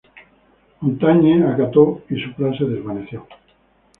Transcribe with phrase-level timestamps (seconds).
[0.81, 3.27] Montagne acató y su plan se desvaneció.